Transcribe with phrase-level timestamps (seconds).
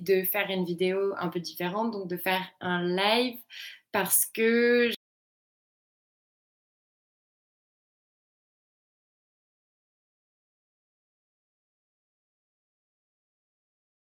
[0.00, 3.38] de faire une vidéo un peu différente, donc de faire un live
[3.92, 4.90] parce que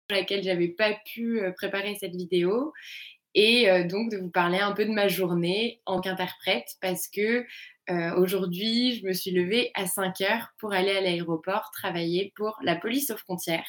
[0.10, 2.74] laquelle j'avais pas pu préparer cette vidéo
[3.36, 7.46] et donc de vous parler un peu de ma journée en qu'interprète parce que
[8.18, 12.76] aujourd'hui je me suis levée à 5 heures pour aller à l'aéroport travailler pour la
[12.76, 13.68] police aux frontières.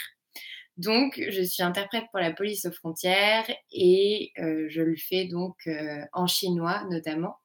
[0.76, 5.68] Donc je suis interprète pour la police aux frontières et je le fais donc
[6.12, 7.36] en chinois notamment.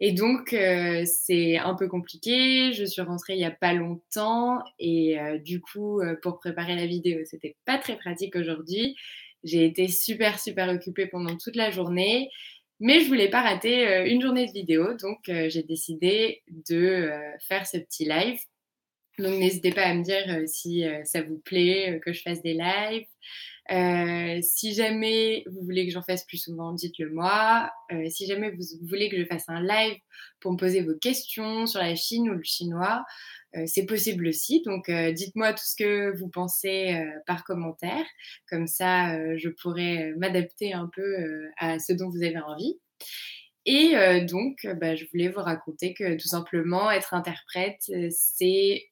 [0.00, 2.72] Et donc, euh, c'est un peu compliqué.
[2.72, 6.76] Je suis rentrée il n'y a pas longtemps et euh, du coup, euh, pour préparer
[6.76, 8.96] la vidéo, c'était pas très pratique aujourd'hui.
[9.42, 12.30] J'ai été super, super occupée pendant toute la journée,
[12.80, 17.08] mais je voulais pas rater une journée de vidéo, donc j'ai décidé de
[17.46, 18.40] faire ce petit live.
[19.18, 23.06] Donc, n'hésitez pas à me dire si ça vous plaît que je fasse des lives.
[23.70, 27.70] Euh, si jamais vous voulez que j'en fasse plus souvent, dites-le moi.
[27.92, 29.98] Euh, si jamais vous voulez que je fasse un live
[30.40, 33.04] pour me poser vos questions sur la Chine ou le chinois,
[33.56, 34.62] euh, c'est possible aussi.
[34.62, 38.04] Donc, dites-moi tout ce que vous pensez par commentaire.
[38.48, 42.78] Comme ça, je pourrais m'adapter un peu à ce dont vous avez envie.
[43.70, 48.08] Et euh, donc, euh, bah, je voulais vous raconter que tout simplement, être interprète, euh,
[48.10, 48.88] c'est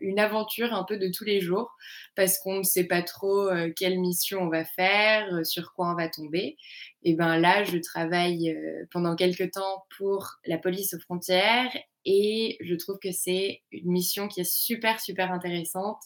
[0.00, 1.74] une aventure un peu de tous les jours
[2.14, 6.08] parce qu'on ne sait pas trop quelle mission on va faire, sur quoi on va
[6.08, 6.56] tomber.
[7.02, 8.56] Et ben là, je travaille
[8.92, 11.72] pendant quelques temps pour la police aux frontières
[12.04, 16.00] et je trouve que c'est une mission qui est super super intéressante.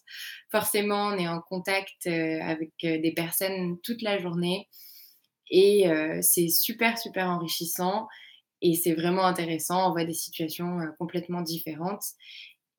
[0.50, 4.68] Forcément, on est en contact avec des personnes toute la journée.
[5.50, 8.08] Et euh, c'est super, super enrichissant
[8.62, 9.88] et c'est vraiment intéressant.
[9.88, 12.04] On voit des situations euh, complètement différentes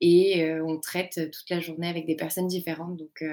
[0.00, 2.96] et euh, on traite toute la journée avec des personnes différentes.
[2.96, 3.24] Donc,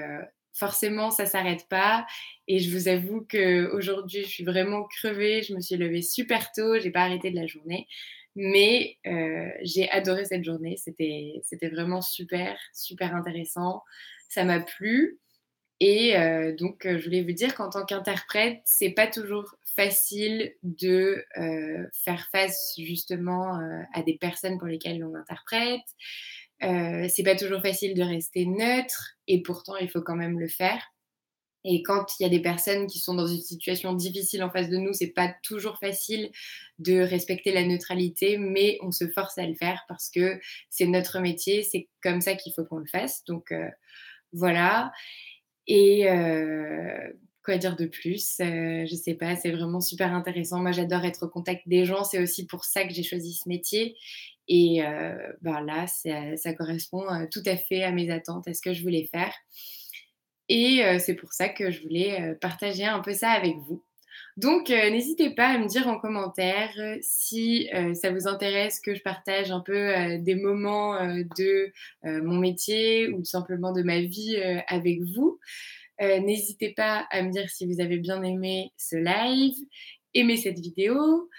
[0.52, 2.06] forcément, ça s'arrête pas.
[2.48, 5.42] Et je vous avoue qu'aujourd'hui, je suis vraiment crevée.
[5.42, 6.78] Je me suis levée super tôt.
[6.80, 7.86] J'ai pas arrêté de la journée.
[8.34, 8.98] Mais
[9.62, 10.76] j'ai adoré cette journée.
[10.76, 13.82] C'était vraiment super, super intéressant.
[14.28, 15.20] Ça m'a plu.
[15.80, 20.54] Et euh, donc, euh, je voulais vous dire qu'en tant qu'interprète, c'est pas toujours facile
[20.62, 23.60] de euh, faire face justement
[23.92, 25.82] à des personnes pour lesquelles on interprète.
[27.10, 30.82] c'est pas toujours facile de rester neutre et pourtant il faut quand même le faire.
[31.64, 34.70] Et quand il y a des personnes qui sont dans une situation difficile en face
[34.70, 36.30] de nous, c'est pas toujours facile
[36.78, 41.18] de respecter la neutralité, mais on se force à le faire parce que c'est notre
[41.18, 43.24] métier, c'est comme ça qu'il faut qu'on le fasse.
[43.24, 43.52] Donc
[44.32, 44.92] voilà.
[45.66, 47.10] Et euh,
[47.44, 50.60] quoi dire de plus euh, Je sais pas, c'est vraiment super intéressant.
[50.60, 52.04] Moi, j'adore être au contact des gens.
[52.04, 53.96] C'est aussi pour ça que j'ai choisi ce métier.
[54.48, 58.72] Et euh, ben là, ça, correspond tout à fait à mes attentes, à ce que
[58.72, 59.34] je voulais faire.
[60.48, 63.82] Et c'est pour ça que je voulais partager un peu ça avec vous.
[64.36, 66.70] Donc, n'hésitez pas à me dire en commentaire
[67.00, 70.94] si ça vous intéresse que je partage un peu des moments
[71.38, 71.72] de
[72.04, 74.36] mon métier ou simplement de ma vie
[74.68, 75.40] avec vous.
[76.00, 79.56] n'hésitez pas à me dire si vous avez bien aimé ce live,
[80.12, 81.30] aimé cette vidéo.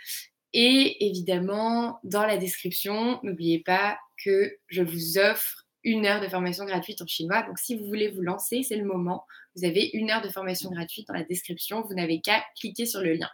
[0.54, 6.66] Et évidemment, dans la description, n'oubliez pas que je vous offre une heure de formation
[6.66, 7.44] gratuite en chinois.
[7.44, 9.26] Donc, si vous voulez vous lancer, c'est le moment.
[9.56, 11.82] Vous avez une heure de formation gratuite dans la description.
[11.82, 13.30] Vous n'avez qu'à cliquer sur le lien.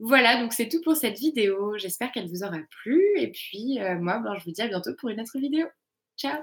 [0.00, 1.78] Voilà, donc c'est tout pour cette vidéo.
[1.78, 3.00] J'espère qu'elle vous aura plu.
[3.18, 5.66] Et puis, euh, moi, ben, je vous dis à bientôt pour une autre vidéo.
[6.16, 6.42] Ciao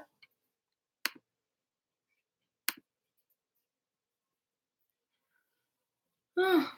[6.38, 6.78] ah.